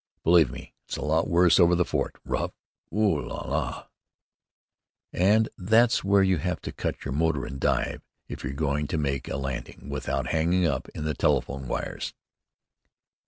[0.23, 2.15] "Believe me, it's a lot worse over the fort.
[2.25, 2.49] Rough?
[2.91, 3.87] Oh, là là!"
[5.13, 8.97] "And that's where you have to cut your motor and dive, if you're going to
[8.97, 12.15] make a landing without hanging up in the telephone wires."